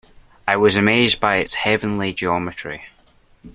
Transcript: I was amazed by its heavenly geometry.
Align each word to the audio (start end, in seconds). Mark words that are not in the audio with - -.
I 0.47 0.55
was 0.55 0.77
amazed 0.77 1.19
by 1.19 1.35
its 1.35 1.53
heavenly 1.53 2.11
geometry. 2.11 2.89